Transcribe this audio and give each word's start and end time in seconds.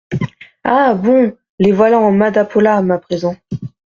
Ah! 0.63 0.95
bon! 0.95 1.37
les 1.59 1.71
voilà 1.71 1.99
en 1.99 2.11
madapolam, 2.11 2.89
à 2.89 2.97
présent. 2.97 3.35